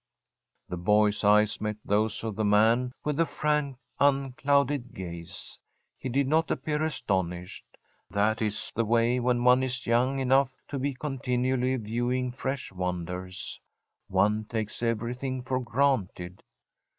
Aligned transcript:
The 0.67 0.77
boy's 0.79 1.23
eyes 1.23 1.61
met 1.61 1.75
those 1.85 2.23
of 2.23 2.35
the 2.35 2.43
man 2.43 2.91
with 3.05 3.19
a 3.19 3.25
frank, 3.27 3.77
unclouded 3.99 4.95
gaze. 4.95 5.59
He 5.99 6.09
did 6.09 6.27
not 6.27 6.49
appear 6.49 6.81
astonished. 6.81 7.65
That 8.09 8.41
is 8.41 8.71
the 8.73 8.83
way 8.83 9.19
when 9.19 9.43
one 9.43 9.61
is 9.61 9.85
young 9.85 10.17
enough 10.17 10.51
to 10.69 10.79
be 10.79 10.95
continually 10.95 11.75
viewing 11.75 12.31
fresh 12.31 12.71
wonders; 12.71 13.61
one 14.07 14.45
takes 14.45 14.81
everything 14.81 15.43
for 15.43 15.59
granted. 15.59 16.41